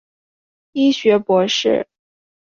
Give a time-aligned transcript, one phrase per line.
[0.71, 1.87] 医学博士。